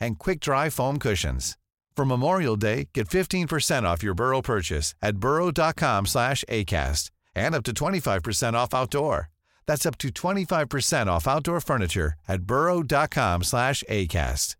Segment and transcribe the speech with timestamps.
[0.00, 1.56] and quick-dry foam cushions.
[1.96, 7.62] For Memorial Day, get 15% off your Burrow purchase at burrow.com slash ACAST and up
[7.64, 9.28] to 25% off outdoor.
[9.66, 14.56] That's up to 25% off outdoor furniture at burrow.com slash ACAST.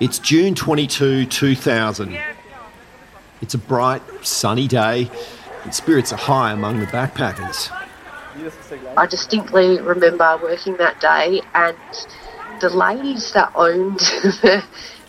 [0.00, 2.18] It's June 22, 2000.
[3.40, 5.10] It's a bright, sunny day,
[5.62, 7.70] and spirits are high among the backpackers.
[8.96, 11.76] I distinctly remember working that day, and
[12.60, 13.98] the ladies that owned
[14.42, 14.64] the,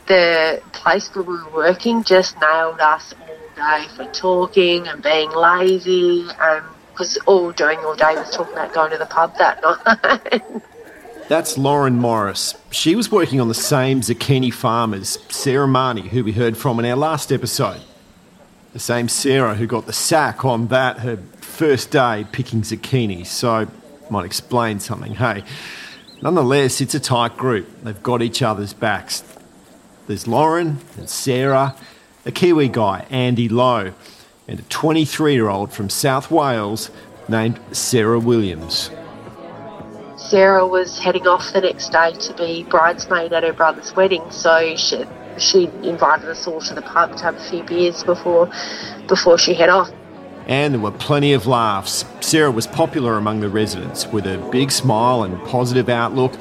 [0.07, 5.31] the place where we were working just nailed us all day for talking and being
[5.31, 9.37] lazy, um, and because all doing all day was talking about going to the pub
[9.37, 9.61] that
[10.31, 10.43] night.
[11.27, 12.55] That's Lauren Morris.
[12.71, 16.79] She was working on the same zucchini farm as Sarah Marnie, who we heard from
[16.79, 17.81] in our last episode.
[18.75, 23.69] The same Sarah who got the sack on that, her first day picking zucchini, so
[24.09, 25.45] might explain something, hey.
[26.21, 27.69] Nonetheless, it's a tight group.
[27.83, 29.23] They've got each other's backs.
[30.07, 31.73] There's Lauren and Sarah,
[32.25, 33.93] a Kiwi guy, Andy Lowe,
[34.45, 36.91] and a 23 year old from South Wales
[37.29, 38.91] named Sarah Williams.
[40.17, 44.75] Sarah was heading off the next day to be bridesmaid at her brother's wedding, so
[44.75, 45.05] she,
[45.37, 48.49] she invited us all to the pub to have a few beers before
[49.07, 49.89] before she head off.
[50.47, 52.05] And there were plenty of laughs.
[52.21, 56.33] Sarah was popular among the residents with a big smile and positive outlook.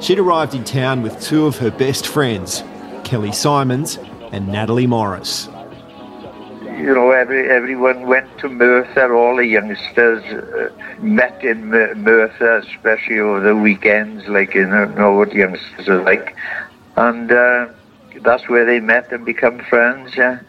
[0.00, 2.64] She'd arrived in town with two of her best friends,
[3.04, 3.98] Kelly Simons
[4.32, 5.48] and Natalie Morris.
[6.62, 12.56] You know, every, everyone went to Merthyr, all the youngsters uh, met in Mer- Merthyr,
[12.58, 16.36] especially over the weekends, like, you know, know what youngsters are like.
[16.96, 17.68] And uh,
[18.22, 20.40] that's where they met and become friends, yeah.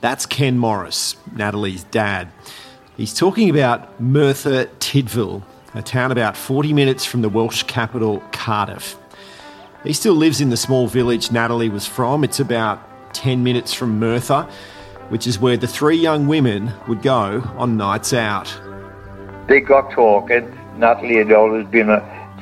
[0.00, 2.28] That's Ken Morris, Natalie's dad.
[2.96, 5.42] He's talking about Merthyr Tydfil,
[5.74, 8.96] a town about 40 minutes from the Welsh capital, Cardiff.
[9.84, 12.24] He still lives in the small village Natalie was from.
[12.24, 14.48] It's about 10 minutes from Merthyr,
[15.08, 18.54] which is where the three young women would go on nights out.
[19.48, 20.52] They got talking.
[20.76, 22.00] Natalie had always been a,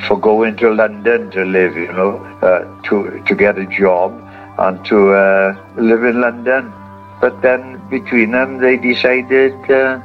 [0.08, 4.23] for going to London to live, you know, uh, to, to get a job
[4.58, 6.72] and to uh, live in London.
[7.20, 10.00] But then between them, they decided uh,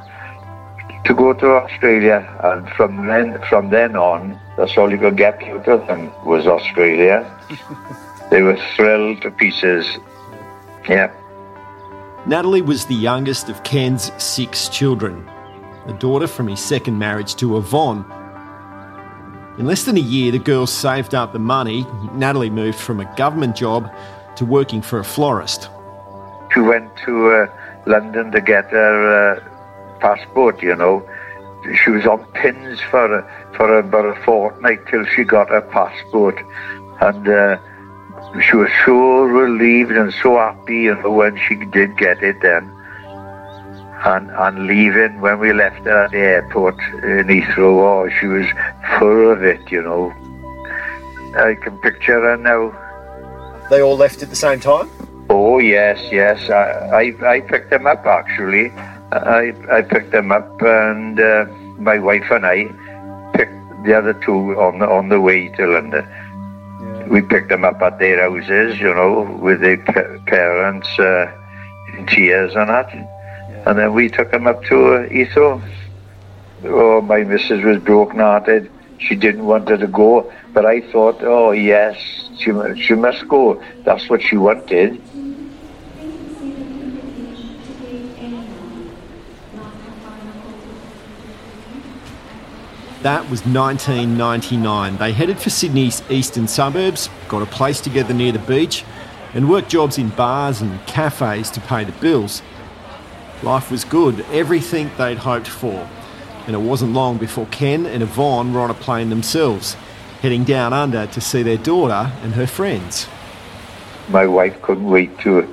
[1.06, 5.42] to go to Australia, and from then from then on, that's all you could get
[5.44, 7.26] out of them was Australia.
[8.32, 9.98] they were thrilled to pieces.
[10.88, 11.12] Yeah.
[12.26, 15.28] Natalie was the youngest of Ken's six children,
[15.88, 18.06] a daughter from his second marriage to Yvonne.
[19.58, 21.86] In less than a year, the girls saved up the money.
[22.14, 23.92] Natalie moved from a government job
[24.40, 25.70] to working for a florist.
[26.54, 27.48] She went to uh,
[27.86, 31.08] London to get her uh, passport, you know.
[31.84, 33.08] She was on pins for,
[33.56, 36.40] for about a fortnight till she got her passport.
[37.02, 37.58] And uh,
[38.42, 42.72] she was so relieved and so happy you know, when she did get it then.
[44.06, 48.46] And, and leaving, when we left her at the airport in Heathrow, oh, she was
[48.98, 50.14] full of it, you know.
[51.36, 52.72] I can picture her now.
[53.70, 54.90] They all left at the same time?
[55.30, 56.50] Oh yes, yes.
[56.50, 58.72] I I, I picked them up actually.
[59.12, 61.46] I I picked them up, and uh,
[61.78, 62.66] my wife and I
[63.34, 63.54] picked
[63.86, 66.06] the other two on the on the way to London.
[66.06, 67.08] Yeah.
[67.08, 69.78] We picked them up at their houses, you know, with their
[70.26, 71.32] parents uh,
[71.96, 73.64] in tears and that, yeah.
[73.68, 75.62] and then we took them up to uh.
[76.66, 78.70] Oh, my missus was broken-hearted.
[79.00, 81.98] She didn't want her to go, but I thought, oh yes,
[82.38, 82.52] she
[82.82, 83.62] she must go.
[83.84, 85.02] That's what she wanted.
[93.02, 94.98] That was 1999.
[94.98, 98.84] They headed for Sydney's eastern suburbs, got a place together near the beach,
[99.34, 102.42] and worked jobs in bars and cafes to pay the bills.
[103.42, 105.88] Life was good, everything they'd hoped for.
[106.50, 109.76] And it wasn't long before Ken and Yvonne were on a plane themselves,
[110.24, 113.06] heading down under to see their daughter and her friends.
[114.08, 115.48] My wife couldn't wait to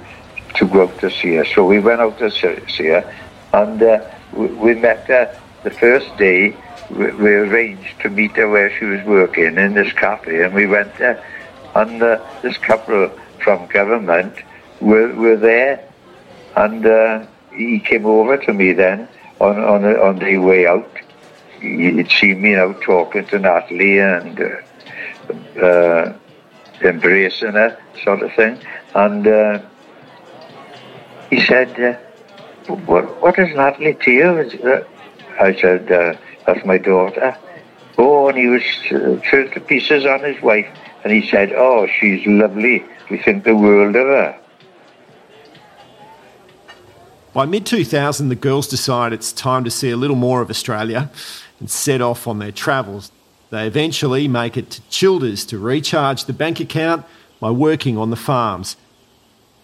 [0.54, 3.14] to go out to see her, so we went out to see her,
[3.52, 6.56] and uh, we, we met her the first day,
[6.88, 10.66] we, we arranged to meet her where she was working in this cafe, and we
[10.66, 11.22] went there.
[11.75, 13.10] And uh, this couple
[13.44, 14.34] from government
[14.81, 15.87] were, were there,
[16.56, 19.10] and uh, he came over to me then
[19.40, 20.88] on on, on the way out.
[21.60, 26.16] He'd see me out talking to Natalie and uh, uh,
[26.82, 28.58] embracing her, sort of thing.
[28.94, 29.62] And uh,
[31.30, 34.84] he said, uh, what, what is Natalie to you?
[35.40, 36.14] I said, uh,
[36.46, 37.36] that's my daughter.
[37.98, 40.68] Oh, and he was uh, to pieces on his wife.
[41.02, 42.84] And he said, oh, she's lovely.
[43.10, 44.38] We think the world of her.
[47.36, 51.10] By mid 2000, the girls decide it's time to see a little more of Australia
[51.60, 53.12] and set off on their travels.
[53.50, 57.04] They eventually make it to Childers to recharge the bank account
[57.38, 58.78] by working on the farms.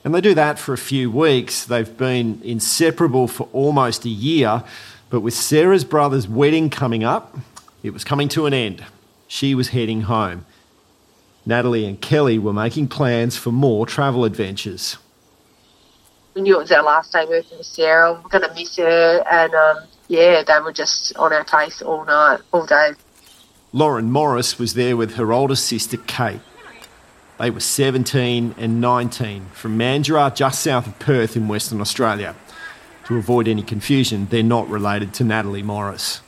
[0.05, 1.65] And they do that for a few weeks.
[1.65, 4.65] They've been inseparable for almost a year,
[5.09, 7.39] but with Sarah's brother's wedding coming up,
[7.83, 8.85] it was coming to an end.
[9.29, 10.45] She was heading home.
[11.47, 14.99] Natalie and Kelly were making plans for more travel adventures.
[16.35, 18.13] We knew it was our last day working with Sarah.
[18.15, 21.83] We are going to miss her, and um, yeah, they were just on our case
[21.83, 22.93] all night, all day.
[23.73, 26.41] Lauren Morris was there with her older sister Kate.
[27.39, 32.37] They were 17 and 19 from Mandurah, just south of Perth in Western Australia.
[33.07, 36.21] To avoid any confusion, they're not related to Natalie Morris.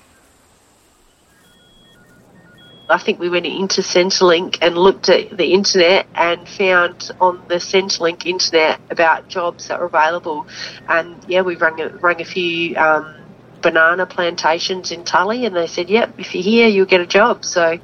[2.89, 7.57] I think we went into Centrelink and looked at the internet and found on the
[7.57, 10.47] Centrelink internet about jobs that were available.
[10.89, 13.15] And yeah, we rang a, rang a few um,
[13.63, 17.45] banana plantations in Tully, and they said, "Yep, if you're here, you'll get a job."
[17.45, 17.79] So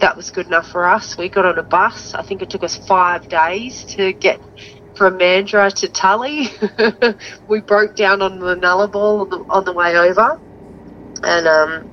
[0.00, 1.16] that was good enough for us.
[1.16, 2.14] We got on a bus.
[2.14, 4.40] I think it took us five days to get
[4.94, 6.48] from Mandurah to Tully.
[7.48, 10.40] we broke down on the Nullarbor on the, on the way over,
[11.22, 11.84] and um,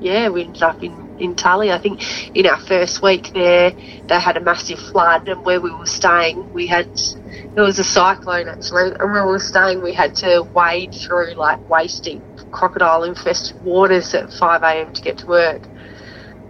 [0.00, 1.72] yeah, we ended up in in Tully.
[1.72, 3.72] I think in our first week there,
[4.06, 7.84] they had a massive flood, and where we were staying, we had it was a
[7.84, 12.22] cyclone actually, and where we were staying, we had to wade through like waist deep
[12.50, 14.92] crocodile infested waters at 5 a.m.
[14.92, 15.62] to get to work.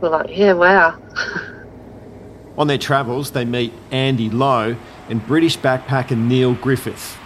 [0.00, 0.98] We're like, yeah, wow.
[2.58, 4.76] On their travels, they meet Andy Lowe
[5.08, 7.18] and British backpacker Neil Griffith.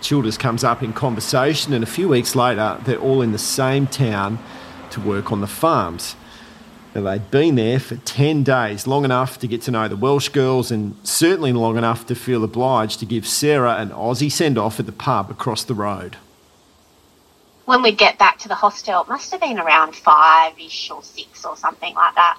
[0.00, 3.86] Childers comes up in conversation, and a few weeks later, they're all in the same
[3.86, 4.38] town
[4.90, 6.14] to work on the farms.
[6.96, 10.30] Now, they'd been there for 10 days, long enough to get to know the Welsh
[10.30, 14.80] girls, and certainly long enough to feel obliged to give Sarah an Aussie send off
[14.80, 16.16] at the pub across the road
[17.66, 21.02] when we get back to the hostel, it must have been around five ish or
[21.02, 22.38] six or something like that.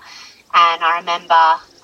[0.54, 1.36] And I remember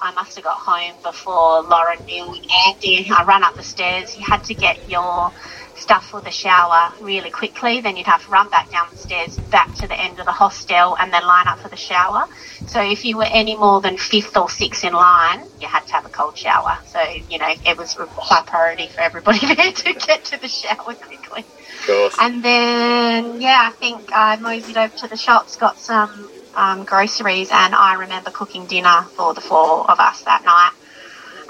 [0.01, 2.36] I must have got home before Lauren knew
[2.68, 3.10] Andy.
[3.12, 4.18] I ran up the stairs.
[4.18, 5.33] You had to get your
[5.75, 7.81] stuff for the shower really quickly.
[7.81, 10.33] Then you'd have to run back down the stairs, back to the end of the
[10.33, 12.25] hostel, and then line up for the shower.
[12.65, 15.94] So if you were any more than fifth or sixth in line, you had to
[15.94, 16.77] have a cold shower.
[16.86, 17.00] So,
[17.30, 20.95] you know, it was a high priority for everybody there to get to the shower
[20.95, 21.44] quickly
[21.86, 22.15] course.
[22.19, 27.50] And then, yeah, I think I moseyed over to the shops, got some um, groceries,
[27.51, 30.71] and I remember cooking dinner for the four of us that night.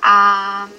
[0.03, 0.73] Um,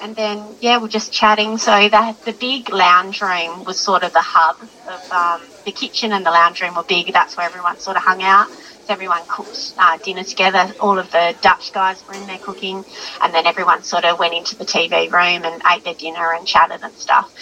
[0.00, 1.58] and then, yeah, we're just chatting.
[1.58, 6.12] So the, the big lounge room was sort of the hub of um, the kitchen
[6.12, 7.12] and the lounge room were big.
[7.12, 8.48] That's where everyone sort of hung out.
[8.84, 10.74] So everyone cooked uh, dinner together.
[10.80, 12.84] All of the Dutch guys were in there cooking,
[13.22, 16.46] and then everyone sort of went into the TV room and ate their dinner and
[16.46, 17.32] chatted and stuff.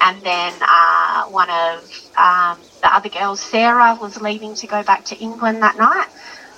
[0.00, 5.04] And then uh, one of um, the other girls, Sarah, was leaving to go back
[5.06, 6.08] to England that night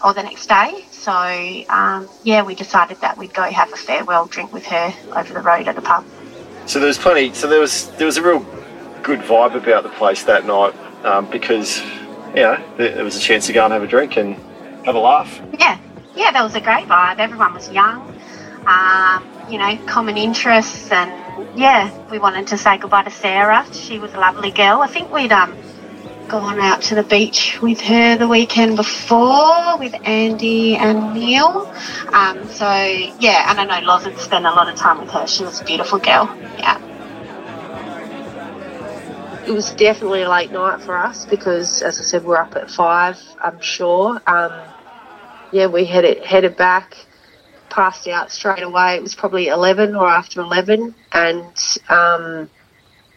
[0.04, 0.84] or the next day.
[0.90, 1.12] So
[1.68, 5.40] um, yeah, we decided that we'd go have a farewell drink with her over the
[5.40, 6.04] road at the pub.
[6.66, 7.32] So there was plenty.
[7.34, 8.40] So there was there was a real
[9.02, 10.74] good vibe about the place that night
[11.04, 11.80] um, because
[12.28, 14.36] you know there was a chance to go and have a drink and
[14.84, 15.40] have a laugh.
[15.58, 15.78] Yeah,
[16.14, 17.18] yeah, that was a great vibe.
[17.18, 18.00] Everyone was young,
[18.66, 21.10] um, you know, common interests, and
[21.58, 23.66] yeah, we wanted to say goodbye to Sarah.
[23.72, 24.80] She was a lovely girl.
[24.80, 25.56] I think we'd um
[26.32, 31.70] gone out to the beach with her the weekend before with Andy and Neil.
[32.10, 32.64] Um, so
[33.20, 35.26] yeah, and I know had spent a lot of time with her.
[35.26, 36.34] She was a beautiful girl.
[36.58, 36.80] Yeah.
[39.46, 42.70] It was definitely a late night for us because, as I said, we're up at
[42.70, 43.20] five.
[43.38, 44.18] I'm sure.
[44.26, 44.52] Um,
[45.50, 46.96] yeah, we headed headed back,
[47.68, 48.96] passed out straight away.
[48.96, 51.52] It was probably eleven or after eleven, and
[51.90, 52.48] um,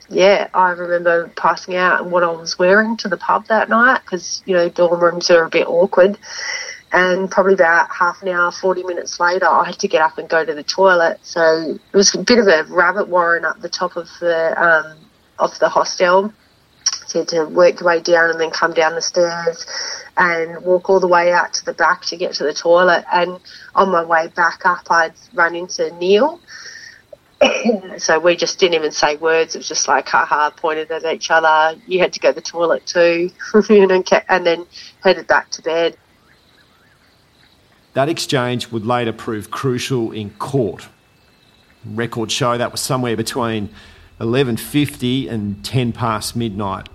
[0.09, 4.01] yeah, I remember passing out and what I was wearing to the pub that night
[4.01, 6.17] because, you know, dorm rooms are a bit awkward.
[6.91, 10.29] And probably about half an hour, 40 minutes later, I had to get up and
[10.29, 11.19] go to the toilet.
[11.23, 14.97] So it was a bit of a rabbit warren up the top of the, um,
[15.39, 16.31] of the hostel.
[16.85, 19.65] So She had to work your way down and then come down the stairs
[20.15, 23.03] and walk all the way out to the back to get to the toilet.
[23.11, 23.39] And
[23.73, 26.39] on my way back up, I'd run into Neil.
[27.97, 29.55] so we just didn't even say words.
[29.55, 31.79] It was just like, haha, pointed at each other.
[31.87, 34.65] You had to go to the toilet too, and then
[35.03, 35.97] headed back to bed.
[37.93, 40.87] That exchange would later prove crucial in court.
[41.85, 43.69] Records show that was somewhere between
[44.19, 46.89] 11.50 and 10 past midnight.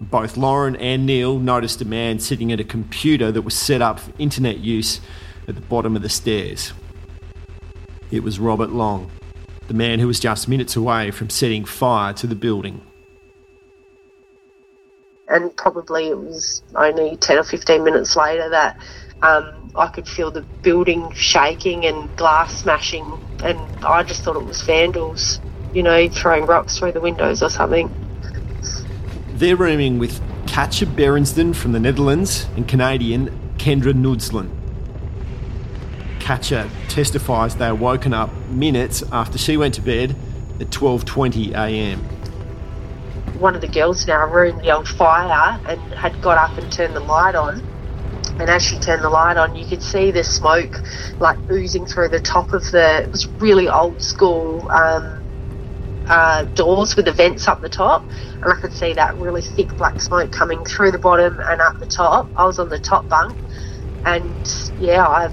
[0.00, 4.00] Both Lauren and Neil noticed a man sitting at a computer that was set up
[4.00, 5.00] for internet use
[5.48, 6.72] at the bottom of the stairs.
[8.10, 9.10] It was Robert Long,
[9.68, 12.80] the man who was just minutes away from setting fire to the building.
[15.28, 18.78] And probably it was only 10 or 15 minutes later that
[19.22, 23.04] um, I could feel the building shaking and glass smashing,
[23.42, 25.40] and I just thought it was vandals,
[25.74, 27.92] you know, throwing rocks through the windows or something.
[29.34, 34.55] They're rooming with Katja Berensden from the Netherlands and Canadian Kendra Nudsland.
[36.26, 40.16] Katja testifies they were woken up minutes after she went to bed
[40.58, 42.00] at 12:20 a.m.
[43.38, 46.96] One of the girls in our room yelled fire and had got up and turned
[46.96, 47.62] the light on.
[48.40, 50.82] And as she turned the light on, you could see the smoke
[51.20, 53.04] like oozing through the top of the.
[53.04, 55.22] It was really old school um,
[56.08, 58.10] uh, doors with the vents up the top,
[58.42, 61.78] and I could see that really thick black smoke coming through the bottom and up
[61.78, 62.32] the top.
[62.34, 63.38] I was on the top bunk,
[64.04, 64.34] and
[64.80, 65.30] yeah, I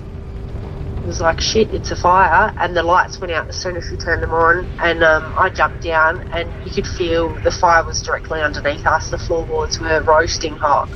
[1.04, 2.54] was like, shit, it's a fire.
[2.58, 4.70] And the lights went out as soon as we turned them on.
[4.82, 9.10] And um, I jumped down, and you could feel the fire was directly underneath us.
[9.10, 10.90] The floorboards were roasting hot.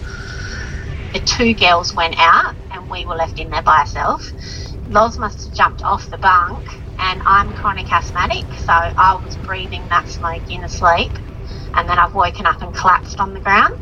[1.13, 4.33] The two girls went out, and we were left in there by ourselves.
[4.87, 6.65] Loz must have jumped off the bunk
[6.99, 11.17] and I'm chronic asthmatic, so I was breathing that smoke in asleep,
[11.75, 13.73] and then I've woken up and collapsed on the ground.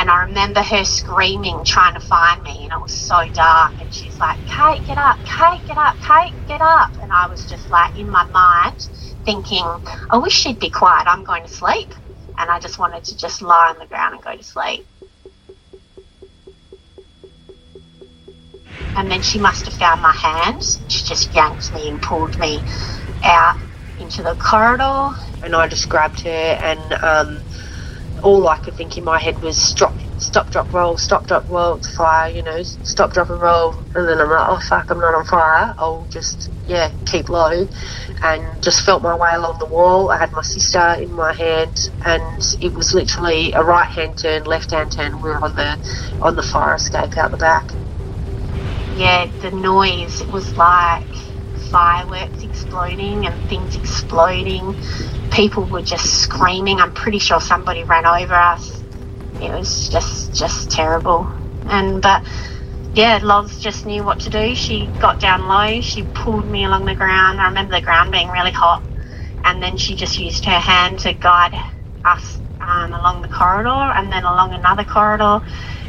[0.00, 3.82] And I remember her screaming, trying to find me, and it was so dark.
[3.82, 6.96] And she's like, Kate, get up, Kate, get up, Kate, get up.
[7.02, 8.88] And I was just like, in my mind,
[9.26, 9.66] thinking,
[10.10, 11.92] I wish she'd be quiet, I'm going to sleep.
[12.38, 14.86] And I just wanted to just lie on the ground and go to sleep.
[18.96, 20.80] and then she must have found my hands.
[20.88, 22.60] She just yanked me and pulled me
[23.22, 23.56] out
[23.98, 25.10] into the corridor.
[25.42, 27.40] And I just grabbed her, and um,
[28.22, 31.76] all I could think in my head was stop, stop, drop, roll, stop, drop, roll,
[31.76, 33.74] it's fire, you know, stop, drop, and roll.
[33.94, 35.74] And then I'm like, oh fuck, I'm not on fire.
[35.78, 37.68] I'll just, yeah, keep low.
[38.22, 40.10] And just felt my way along the wall.
[40.10, 44.44] I had my sister in my hand, and it was literally a right hand turn,
[44.44, 45.12] left hand turn.
[45.22, 45.78] We were on the
[46.20, 47.68] on the fire escape out the back
[48.90, 51.06] yeah, the noise, was like
[51.70, 54.76] fireworks exploding and things exploding.
[55.30, 56.80] People were just screaming.
[56.80, 58.82] I'm pretty sure somebody ran over us.
[59.40, 61.30] It was just just terrible.
[61.66, 62.24] And but
[62.94, 64.54] yeah, Loz just knew what to do.
[64.54, 65.80] She got down low.
[65.80, 67.40] She pulled me along the ground.
[67.40, 68.82] I remember the ground being really hot,
[69.44, 71.54] and then she just used her hand to guide
[72.04, 75.40] us um, along the corridor, and then along another corridor,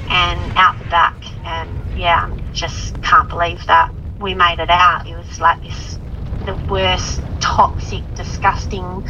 [0.10, 1.24] and out the back.
[1.44, 5.08] And yeah, just can't believe that we made it out.
[5.08, 6.00] It was like this
[6.46, 9.04] the worst, toxic, disgusting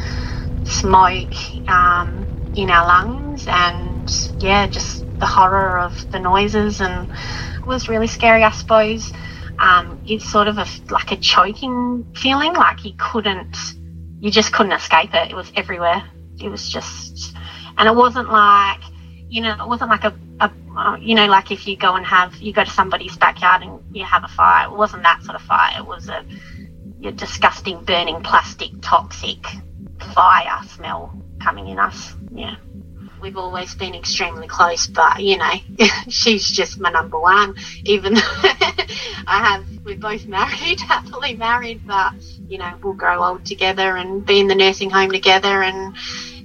[0.64, 1.34] smoke
[1.70, 4.10] um, in our lungs, and
[4.40, 7.10] yeah, just the horror of the noises, and
[7.62, 9.12] it was really scary, I suppose.
[9.60, 13.56] Um, it's sort of a, like a choking feeling, like you couldn't,
[14.20, 15.32] you just couldn't escape it.
[15.32, 16.04] It was everywhere.
[16.40, 17.36] It was just,
[17.78, 18.82] and it wasn't like,
[19.30, 22.06] you know, it wasn't like a a, uh, you know, like if you go and
[22.06, 24.68] have, you go to somebody's backyard and you have a fire.
[24.68, 25.76] It wasn't that sort of fire.
[25.78, 26.26] It was a,
[27.06, 29.46] a disgusting, burning plastic, toxic
[30.14, 32.14] fire smell coming in us.
[32.34, 32.56] Yeah.
[33.22, 35.54] We've always been extremely close, but you know,
[36.10, 37.56] she's just my number one.
[37.86, 42.14] Even I have, we're both married, happily married, but
[42.48, 45.96] you know, we'll grow old together and be in the nursing home together and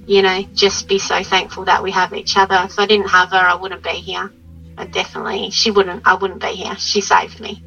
[0.07, 2.61] you know, just be so thankful that we have each other.
[2.63, 4.31] If I didn't have her, I wouldn't be here.
[4.77, 6.75] I definitely, she wouldn't, I wouldn't be here.
[6.77, 7.61] She saved me.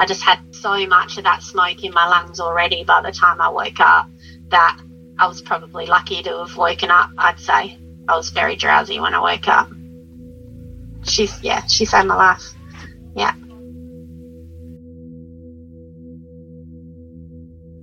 [0.00, 3.38] I just had so much of that smoke in my lungs already by the time
[3.38, 4.08] I woke up
[4.48, 4.80] that
[5.18, 7.78] I was probably lucky to have woken up, I'd say.
[8.08, 9.68] I was very drowsy when I woke up.
[11.02, 12.42] She's, yeah, she saved my life.
[13.14, 13.34] Yeah.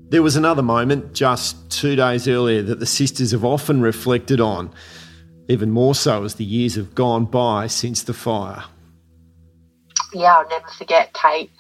[0.10, 4.74] There was another moment just two days earlier that the sisters have often reflected on,
[5.48, 8.64] even more so as the years have gone by since the fire.
[10.16, 11.52] Yeah, I'll never forget Kate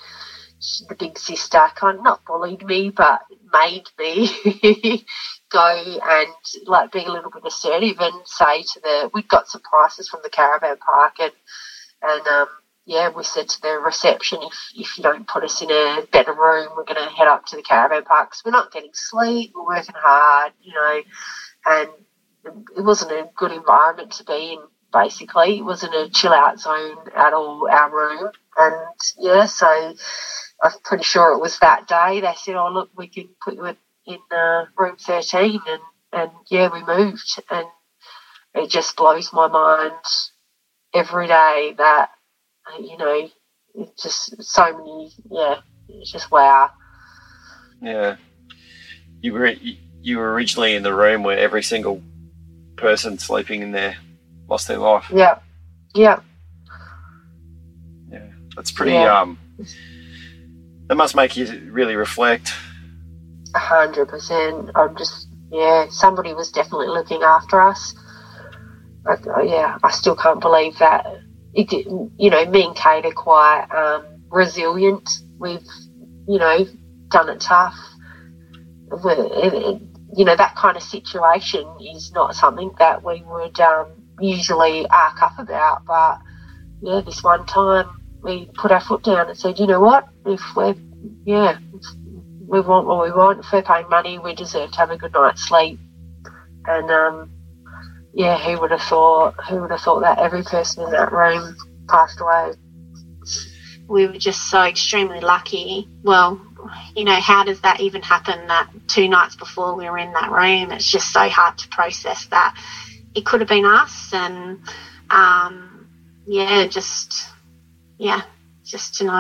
[0.88, 3.22] the big sister kind of not bullied me, but
[3.54, 5.06] made me
[5.52, 6.30] go and
[6.66, 10.20] like be a little bit assertive and say to the we'd got some prices from
[10.24, 11.32] the caravan park and
[12.02, 12.48] and um,
[12.86, 16.34] yeah, we said to the reception if if you don't put us in a better
[16.34, 19.52] room, we're going to head up to the caravan park because we're not getting sleep,
[19.56, 21.02] we're working hard, you know,
[21.66, 21.90] and
[22.78, 24.60] it wasn't a good environment to be in.
[24.94, 27.68] Basically, it wasn't a chill out zone at all.
[27.70, 28.76] Our room, and
[29.20, 29.94] yeah, so
[30.64, 32.22] I'm pretty sure it was that day.
[32.22, 35.82] They said, "Oh, look, we can put you in, in uh, room 13," and
[36.14, 37.68] and yeah, we moved, and
[38.56, 39.94] it just blows my mind
[40.94, 42.10] every day that
[42.80, 43.30] you know
[43.76, 45.12] it's just so many.
[45.30, 45.60] Yeah,
[45.90, 46.72] it's just wow.
[47.82, 48.16] Yeah,
[49.22, 49.54] you were
[50.02, 52.02] you were originally in the room where every single
[52.78, 53.98] person sleeping in there
[54.48, 55.06] lost their life.
[55.14, 55.40] Yeah,
[55.94, 56.22] yeah,
[58.10, 58.26] yeah.
[58.56, 58.94] That's pretty.
[58.94, 59.20] Yeah.
[59.22, 59.38] Um,
[60.88, 62.54] that must make you really reflect.
[63.56, 64.72] A hundred percent.
[64.76, 65.88] I'm just yeah.
[65.90, 67.94] Somebody was definitely looking after us.
[69.44, 71.06] Yeah, I still can't believe that.
[71.54, 75.10] It, you know, me and Kate are quite um, resilient.
[75.40, 75.66] We've,
[76.28, 76.66] you know,
[77.08, 77.78] done it tough.
[78.92, 79.82] It,
[80.16, 83.88] you know, that kind of situation is not something that we would um,
[84.20, 85.86] usually arc up about.
[85.86, 86.20] But
[86.82, 87.90] yeah, this one time
[88.22, 90.76] we put our foot down and said, you know what, if we're,
[91.26, 91.58] yeah,
[92.48, 95.14] we want what we want, if we're paying money, we deserve to have a good
[95.14, 95.80] night's sleep.
[96.66, 97.32] And um,
[98.14, 99.36] yeah, who would have thought?
[99.50, 101.56] Who would have thought that every person in that room
[101.88, 102.54] passed away?
[103.88, 105.88] We were just so extremely lucky.
[106.04, 106.42] Well,
[106.96, 110.32] you know, how does that even happen that two nights before we were in that
[110.32, 110.72] room?
[110.72, 112.58] It's just so hard to process that
[113.16, 114.12] it could have been us.
[114.14, 114.60] And
[115.10, 115.88] um,
[116.26, 117.30] yeah, just,
[117.98, 118.22] yeah,
[118.64, 119.12] just to know,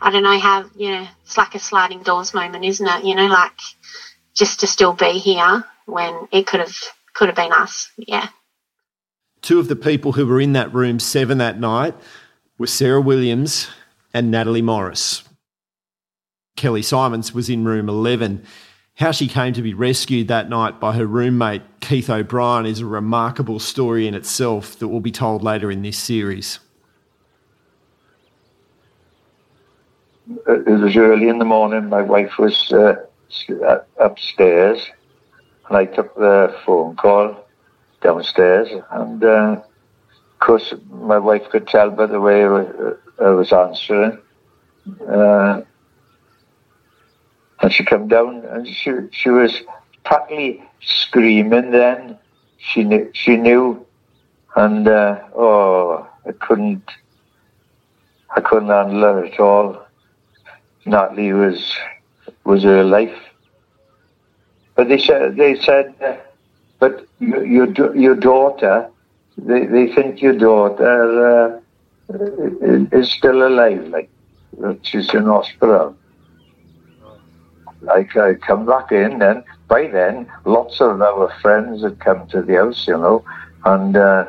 [0.00, 3.04] I don't know how, you know, it's like a sliding doors moment, isn't it?
[3.04, 3.58] You know, like
[4.34, 6.76] just to still be here when it could have,
[7.14, 7.90] could have been us.
[7.96, 8.28] Yeah.
[9.42, 11.94] Two of the people who were in that room seven that night
[12.58, 13.68] were Sarah Williams
[14.12, 15.22] and Natalie Morris.
[16.56, 18.44] Kelly Simons was in room 11.
[18.96, 22.86] How she came to be rescued that night by her roommate, Keith O'Brien, is a
[22.86, 26.58] remarkable story in itself that will be told later in this series.
[30.28, 31.88] It was early in the morning.
[31.88, 32.96] My wife was uh,
[33.98, 34.86] upstairs,
[35.68, 37.46] and I took the phone call
[38.02, 38.68] downstairs.
[38.90, 44.18] And uh, of course, my wife could tell by the way I was answering.
[45.08, 45.62] Uh,
[47.60, 49.62] and she come down and she she was
[50.04, 52.18] practically screaming then.
[52.58, 53.84] She knew she knew
[54.56, 56.88] and uh, oh I couldn't
[58.34, 59.87] I couldn't handle her at all.
[60.88, 61.76] Natalie was
[62.44, 63.16] was her life.
[64.74, 65.94] But they said they said
[66.78, 68.90] but your your, daughter
[69.36, 71.60] they, they think your daughter
[72.10, 72.18] uh,
[72.92, 74.10] is still alive like
[74.82, 75.96] she's in hospital.
[77.82, 82.42] Like I come back in, and by then, lots of our friends had come to
[82.42, 83.24] the house, you know,
[83.64, 84.26] and uh,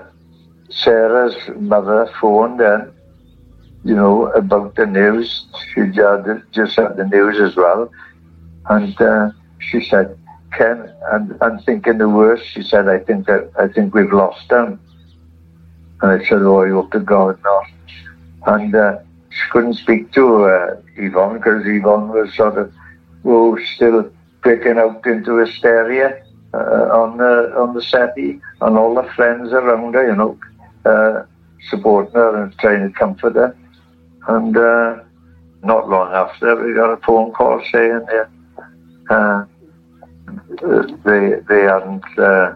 [0.69, 2.91] Sarah's mother phoned in,
[3.83, 5.45] you know, about the news.
[5.73, 7.91] She just had the news as well,
[8.69, 10.17] and uh, she said,
[10.53, 12.45] "Ken," and I'm thinking the worst.
[12.45, 14.79] She said, "I think that I think we've lost him,"
[16.01, 17.65] and I said, "Oh, I hope to God not."
[18.47, 18.97] And uh,
[19.29, 22.73] she couldn't speak to uh, Yvonne because Yvonne was sort of
[23.23, 24.09] were still
[24.41, 29.93] breaking out into hysteria uh, on the on the settee, and all the friends around
[29.93, 30.37] her, you know,
[30.85, 31.23] uh,
[31.69, 33.55] supporting her and trying to comfort her.
[34.29, 34.97] And uh,
[35.63, 38.29] not long after, we got a phone call saying that
[39.09, 39.45] uh,
[41.03, 42.53] they they hadn't uh,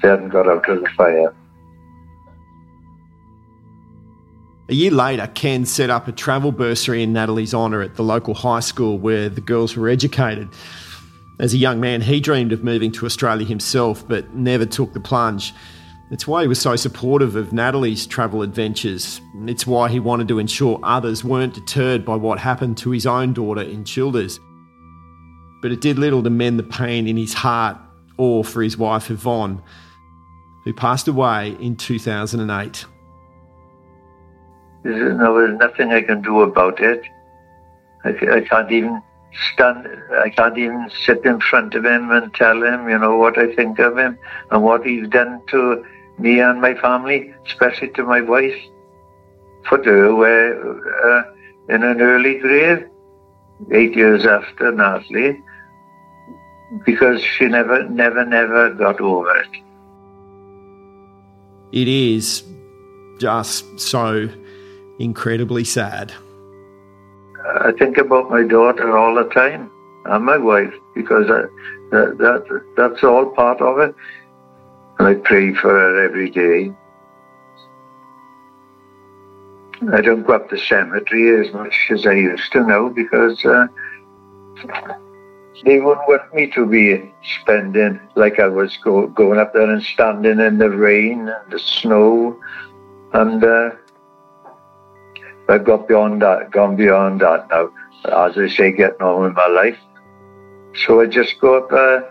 [0.00, 1.34] they hadn't got out of the fire.
[4.70, 8.32] A year later, Ken set up a travel bursary in Natalie's honour at the local
[8.32, 10.48] high school where the girls were educated.
[11.38, 15.00] As a young man, he dreamed of moving to Australia himself, but never took the
[15.00, 15.52] plunge.
[16.10, 19.20] It's why he was so supportive of Natalie's travel adventures.
[19.46, 23.32] It's why he wanted to ensure others weren't deterred by what happened to his own
[23.32, 24.40] daughter in Childers.
[25.62, 27.76] But it did little to mend the pain in his heart
[28.16, 29.62] or for his wife Yvonne,
[30.64, 32.84] who passed away in 2008.
[34.82, 37.04] There's, no, there's nothing I can do about it.
[38.04, 39.00] I, I can't even
[39.52, 43.38] stand, I can't even sit in front of him and tell him, you know, what
[43.38, 44.18] I think of him
[44.50, 45.84] and what he's done to
[46.20, 48.54] me and my family, especially to my wife.
[49.68, 50.42] put her away
[51.04, 51.22] uh,
[51.74, 52.88] in an early grave,
[53.72, 55.38] eight years after Natalie,
[56.86, 59.48] because she never, never, never got over it.
[61.72, 62.42] It is
[63.18, 64.28] just so
[64.98, 66.12] incredibly sad.
[67.64, 69.70] I think about my daughter all the time
[70.06, 71.42] and my wife because I,
[71.90, 73.94] that, that that's all part of it.
[75.00, 76.70] And I pray for her every day.
[79.94, 83.68] I don't go up the cemetery as much as I used to now because uh,
[85.64, 89.82] they wouldn't want me to be spending like I was go, going up there and
[89.82, 92.38] standing in the rain and the snow.
[93.14, 93.70] And uh,
[95.48, 97.70] I've got beyond that, gone beyond that now.
[98.04, 99.78] As I say, getting on with my life.
[100.84, 102.02] So I just go up uh,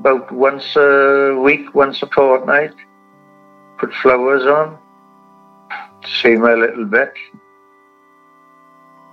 [0.00, 2.74] about once a week, once a fortnight,
[3.78, 4.78] put flowers on,
[6.22, 7.12] see my little bit.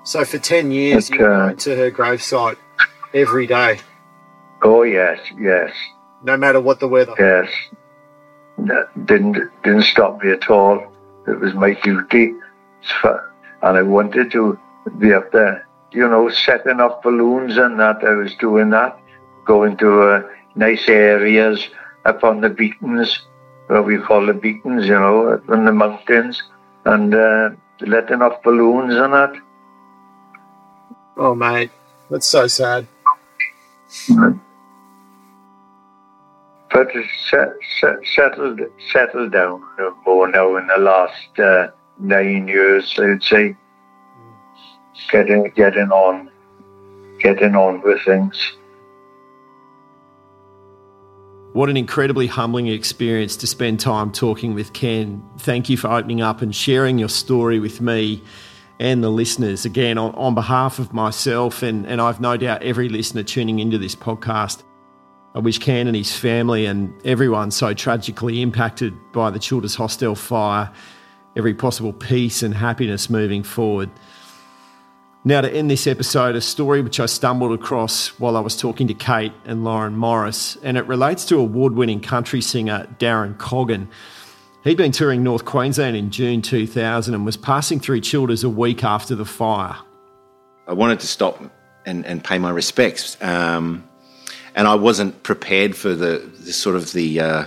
[0.03, 2.57] So for 10 years, but, you uh, went to her gravesite
[3.13, 3.79] every day?
[4.61, 5.71] Oh, yes, yes.
[6.23, 7.13] No matter what the weather?
[7.19, 7.49] Yes.
[9.05, 10.91] Didn't, didn't stop me at all.
[11.27, 12.33] It was my duty.
[13.03, 14.57] And I wanted to
[14.97, 18.03] be up there you know, setting up balloons and that.
[18.03, 18.99] I was doing that,
[19.45, 21.67] going to uh, nice areas
[22.05, 23.21] up on the beacons,
[23.67, 26.41] what we call the beacons, you know, up in the mountains,
[26.85, 27.49] and uh,
[27.81, 29.33] letting off balloons and that.
[31.15, 31.71] Oh, mate,
[32.09, 32.87] that's so sad.
[36.69, 36.87] But
[37.29, 38.59] set, set, settled,
[38.91, 39.63] settled down
[40.05, 41.67] more now in the last uh,
[41.99, 43.55] nine years, I'd say
[45.11, 46.29] getting getting on,
[47.19, 48.57] getting on with things.
[51.57, 55.27] What an incredibly humbling experience to spend time talking with Ken.
[55.39, 58.21] Thank you for opening up and sharing your story with me
[58.79, 59.65] and the listeners.
[59.65, 63.79] Again, on, on behalf of myself, and, and I've no doubt every listener tuning into
[63.79, 64.61] this podcast,
[65.33, 70.13] I wish Ken and his family and everyone so tragically impacted by the Childers Hostel
[70.13, 70.71] fire
[71.35, 73.89] every possible peace and happiness moving forward.
[75.27, 78.87] Now, to end this episode, a story which I stumbled across while I was talking
[78.87, 83.89] to Kate and Lauren Morris, and it relates to award winning country singer Darren Coggan.
[84.63, 88.85] He'd been touring North Queensland in June 2000 and was passing through Childers a week
[88.85, 89.75] after the fire.
[90.65, 91.43] I wanted to stop
[91.85, 93.85] and, and pay my respects, um,
[94.55, 97.43] and I wasn't prepared for the, the sort of the uh,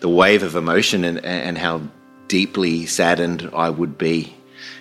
[0.00, 1.82] the wave of emotion and, and how
[2.28, 4.34] deeply saddened I would be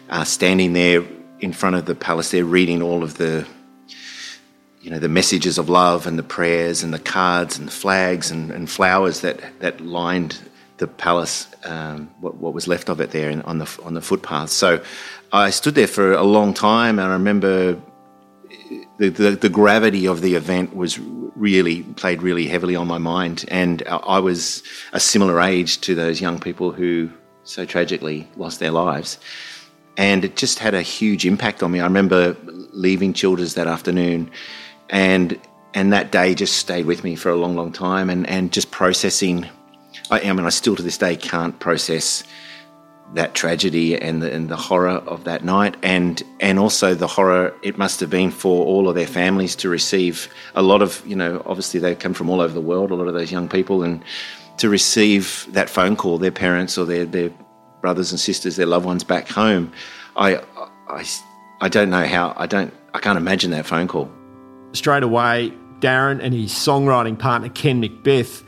[0.09, 1.03] uh, standing there
[1.39, 3.45] in front of the palace there reading all of the
[4.81, 8.31] you know the messages of love and the prayers and the cards and the flags
[8.31, 10.39] and, and flowers that that lined
[10.77, 14.49] the palace um, what, what, was left of it there on the on the footpath.
[14.49, 14.81] So
[15.33, 17.79] I stood there for a long time and I remember
[18.97, 23.45] the, the, the gravity of the event was really played really heavily on my mind.
[23.49, 27.11] And I was a similar age to those young people who
[27.43, 29.17] so tragically lost their lives
[29.99, 31.81] and it just had a huge impact on me.
[31.81, 32.37] I remember
[32.71, 34.31] leaving Childers that afternoon,
[34.89, 35.37] and
[35.73, 38.71] and that day just stayed with me for a long, long time, and and just
[38.71, 39.45] processing.
[40.09, 42.23] I, I mean, I still to this day can't process
[43.13, 47.53] that tragedy and the, and the horror of that night, and and also the horror
[47.61, 51.15] it must have been for all of their families to receive a lot of you
[51.15, 53.83] know obviously they come from all over the world, a lot of those young people,
[53.83, 54.01] and
[54.59, 57.31] to receive that phone call, their parents or their their
[57.81, 59.71] brothers and sisters, their loved ones back home.
[60.15, 60.41] I,
[60.87, 61.05] I,
[61.61, 64.11] I don't know how, I don't, I can't imagine that phone call.
[64.73, 68.43] Straight away, Darren and his songwriting partner Ken Macbeth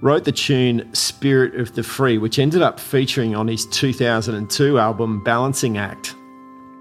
[0.00, 5.22] wrote the tune Spirit of the Free, which ended up featuring on his 2002 album
[5.24, 6.14] Balancing Act.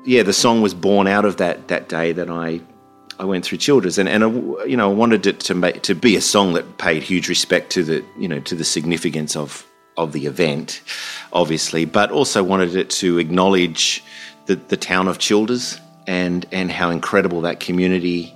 [0.06, 2.62] Yeah, the song was born out of that, that day that I
[3.20, 4.28] I went through Childers, and and I,
[4.66, 7.72] you know I wanted it to make, to be a song that paid huge respect
[7.72, 9.66] to the you know to the significance of
[9.98, 10.82] of the event,
[11.34, 14.04] obviously, but also wanted it to acknowledge
[14.46, 18.34] the, the town of Childers and, and how incredible that community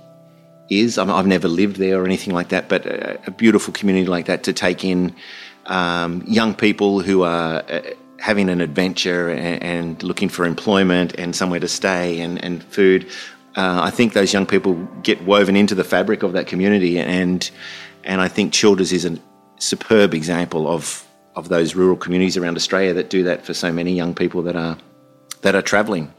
[0.68, 0.98] is.
[0.98, 4.26] I have never lived there or anything like that, but a, a beautiful community like
[4.26, 5.14] that to take in
[5.66, 7.82] um, young people who are uh,
[8.18, 13.06] having an adventure and, and, looking for employment and somewhere to stay and, and food.
[13.56, 17.48] Uh, I think those young people get woven into the fabric of that community, and
[18.02, 19.18] and I think Childers is a
[19.58, 23.92] superb example of of those rural communities around Australia that do that for so many
[23.92, 24.76] young people that are
[25.42, 26.12] that are travelling.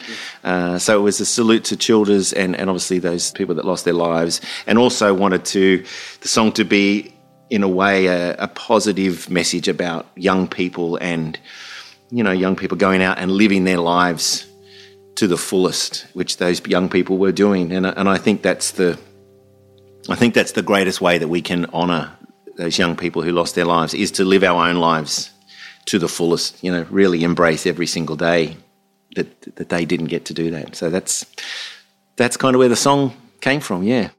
[0.43, 3.85] Uh, so it was a salute to Childers and, and obviously those people that lost
[3.85, 5.85] their lives, and also wanted to
[6.21, 7.13] the song to be
[7.49, 11.39] in a way a, a positive message about young people and
[12.13, 14.45] you know, young people going out and living their lives
[15.15, 17.71] to the fullest, which those young people were doing.
[17.71, 18.99] And, and I think that's the,
[20.07, 22.15] I think that's the greatest way that we can honour
[22.55, 25.31] those young people who lost their lives is to live our own lives
[25.85, 26.63] to the fullest.
[26.63, 28.57] You know, really embrace every single day
[29.15, 30.75] that that they didn't get to do that.
[30.75, 31.25] So that's
[32.15, 33.83] that's kind of where the song came from.
[33.83, 34.09] Yeah.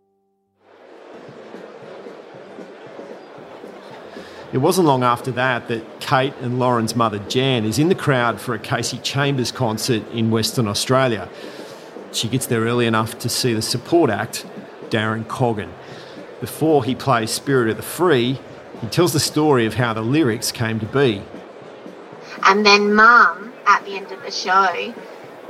[4.53, 8.41] It wasn't long after that that Kate and Lauren's mother Jan is in the crowd
[8.41, 11.29] for a Kasey Chambers concert in Western Australia.
[12.13, 14.47] She gets there early enough to see the support act,
[14.91, 15.71] Darren Coggan.
[16.45, 18.39] Before he plays Spirit of the Free,
[18.83, 21.23] he tells the story of how the lyrics came to be.
[22.45, 24.93] And then Mum, at the end of the show,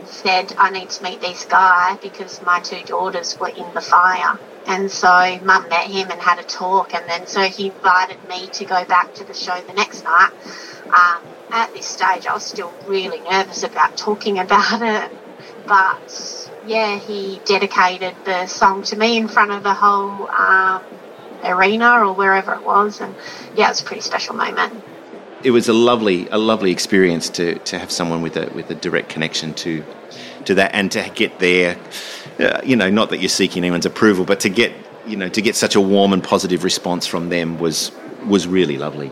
[0.05, 4.39] said, I need to meet this guy because my two daughters were in the fire.
[4.69, 8.47] And so mum met him and had a talk, and then so he invited me
[8.53, 10.31] to go back to the show the next night.
[10.85, 15.11] Um, at this stage, I was still really nervous about talking about it,
[15.67, 20.83] but yeah, he dedicated the song to me in front of the whole um,
[21.45, 23.15] arena or wherever it was, and
[23.57, 24.83] yeah, it was a pretty special moment.
[25.43, 28.75] It was a lovely, a lovely experience to, to have someone with a with a
[28.75, 29.85] direct connection to
[30.47, 31.79] to that, and to get there
[32.39, 34.73] uh, you know, not that you're seeking anyone's approval, but to get,
[35.07, 37.93] you know, to get such a warm and positive response from them was
[38.27, 39.11] was really lovely.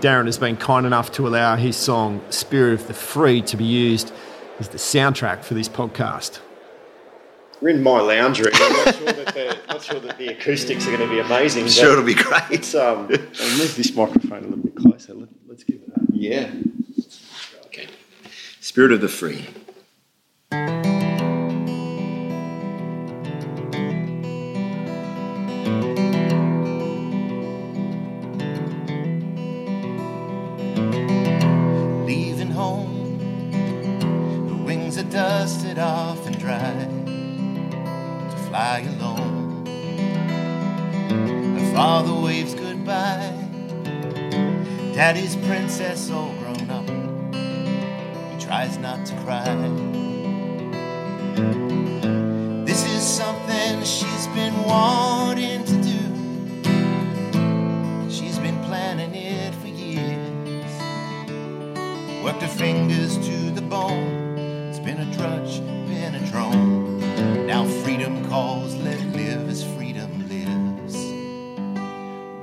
[0.00, 3.64] Darren has been kind enough to allow his song "Spirit of the Free" to be
[3.64, 4.12] used
[4.58, 6.40] as the soundtrack for this podcast.
[7.60, 8.52] We're in my lounge room.
[8.54, 11.64] I'm not sure that the, not sure that the acoustics are going to be amazing.
[11.64, 12.50] I'm sure it'll be great.
[12.50, 15.14] Let's, um, I'll move this microphone a little bit closer.
[15.14, 16.14] Let, us give it that.
[16.14, 16.52] Yeah.
[17.66, 17.88] Okay.
[18.60, 19.46] Spirit of the Free.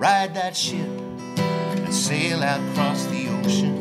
[0.05, 0.87] Ride that ship
[1.39, 3.75] and sail out across the ocean.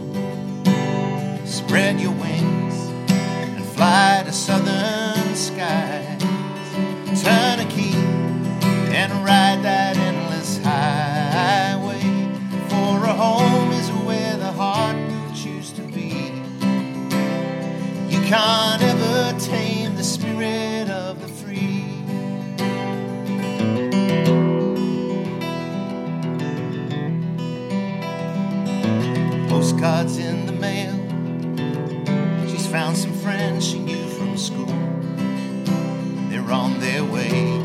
[1.47, 2.77] Spread your wings
[3.11, 6.23] and fly to southern skies.
[7.23, 7.93] Turn a key
[8.97, 12.01] and ride that endless highway.
[12.71, 16.33] For a home is where the heart will choose to be.
[18.09, 18.83] You can't
[29.85, 30.95] postcards in the mail.
[32.49, 34.75] She's found some friends she knew from school.
[36.31, 37.63] They're on their way.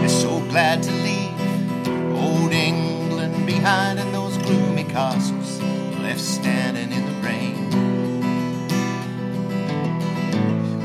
[0.00, 5.60] They're so glad to leave old England behind and those gloomy castles
[6.00, 7.70] left standing in the rain.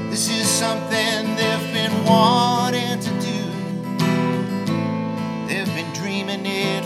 [0.09, 3.39] This is something they've been wanting to do.
[5.47, 6.83] They've been dreaming it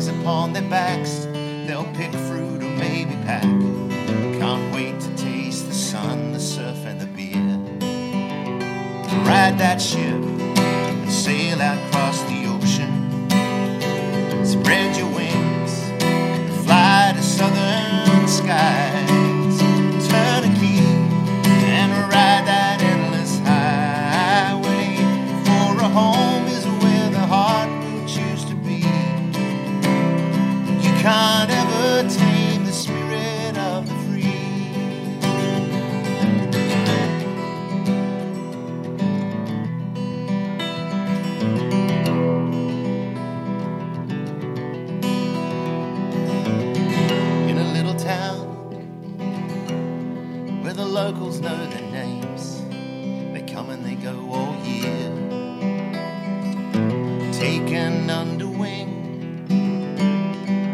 [0.00, 1.26] swags upon their backs.
[1.66, 3.42] They'll pick fruit or maybe pack.
[3.42, 7.36] Can't wait to taste the sun, the surf, and the beer.
[9.24, 10.22] Ride that ship
[10.58, 12.92] and sail out across the ocean.
[14.44, 18.85] Spread your wings, and fly to southern skies.
[57.38, 59.44] Taken under wing.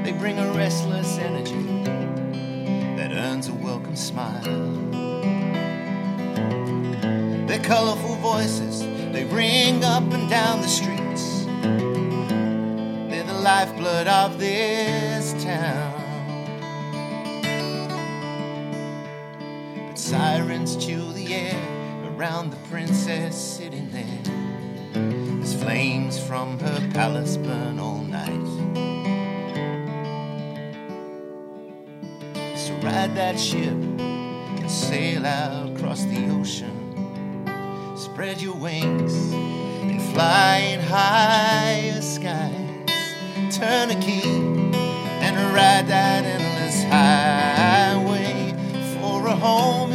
[0.05, 1.61] They bring a restless energy
[2.96, 4.70] that earns a welcome smile.
[7.48, 11.46] Their colorful voices, they ring up and down the streets.
[13.11, 16.01] They're the lifeblood of this town.
[19.88, 21.61] But sirens chill the air
[22.16, 24.41] around the princess sitting there
[25.62, 28.46] flames from her palace burn all night.
[32.57, 36.77] So ride that ship and sail out across the ocean.
[37.96, 42.98] Spread your wings and fly in higher skies.
[43.57, 44.25] Turn a key
[45.25, 48.53] and ride that endless highway.
[48.94, 49.91] For a home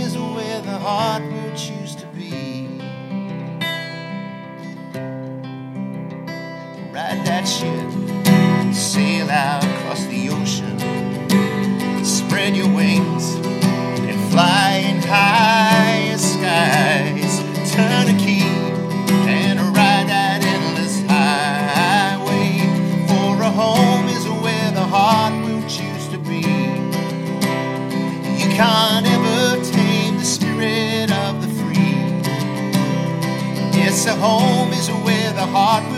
[6.97, 10.79] Ride that ship, sail out across the ocean.
[12.03, 13.35] Spread your wings
[14.09, 17.37] and fly in higher skies.
[17.71, 18.41] Turn a key
[19.29, 22.65] and ride that endless highway.
[23.07, 26.41] For a home is where the heart will choose to be.
[28.41, 31.93] You can't ever tame the spirit of the free.
[33.77, 35.96] Yes, a home is where the heart will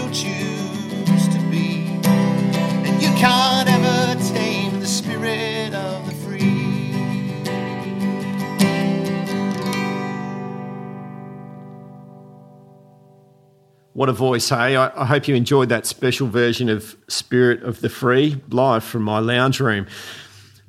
[14.00, 14.78] What a voice, hey?
[14.78, 19.04] I, I hope you enjoyed that special version of Spirit of the Free live from
[19.04, 19.88] my lounge room.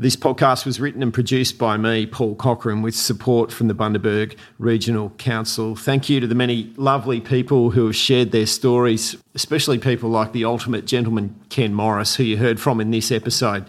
[0.00, 4.36] This podcast was written and produced by me, Paul Cochran, with support from the Bundaberg
[4.58, 5.76] Regional Council.
[5.76, 10.32] Thank you to the many lovely people who have shared their stories, especially people like
[10.32, 13.64] the ultimate gentleman, Ken Morris, who you heard from in this episode.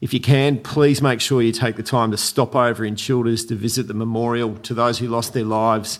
[0.00, 3.44] If you can, please make sure you take the time to stop over in Childers
[3.46, 5.98] to visit the memorial to those who lost their lives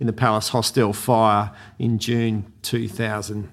[0.00, 3.50] in the Palace Hostel fire in June 2000.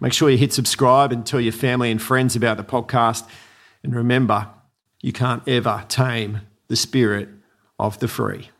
[0.00, 3.26] Make sure you hit subscribe and tell your family and friends about the podcast.
[3.82, 4.48] And remember,
[5.02, 7.28] you can't ever tame the spirit
[7.78, 8.50] of the free.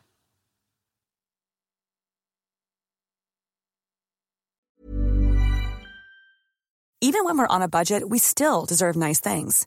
[7.02, 9.66] Even when we're on a budget, we still deserve nice things.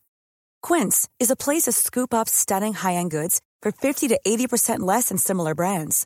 [0.62, 5.10] Quince is a place to scoop up stunning high-end goods for 50 to 80% less
[5.10, 6.06] than similar brands.